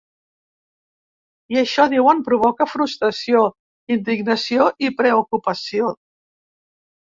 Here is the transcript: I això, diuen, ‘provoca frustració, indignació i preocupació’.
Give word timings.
I 1.55 1.59
això, 1.61 1.85
diuen, 1.91 2.23
‘provoca 2.29 2.67
frustració, 2.71 3.43
indignació 3.97 4.67
i 4.89 4.93
preocupació’. 5.03 5.93